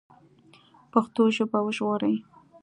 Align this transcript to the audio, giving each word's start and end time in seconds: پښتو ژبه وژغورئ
پښتو 0.91 1.23
ژبه 1.35 1.59
وژغورئ 1.65 2.15